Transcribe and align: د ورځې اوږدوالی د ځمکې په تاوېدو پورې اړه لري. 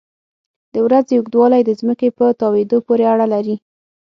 د 0.73 0.75
ورځې 0.85 1.13
اوږدوالی 1.17 1.61
د 1.65 1.71
ځمکې 1.79 2.07
په 2.17 2.25
تاوېدو 2.39 2.77
پورې 2.87 3.03
اړه 3.13 3.25
لري. 3.33 3.55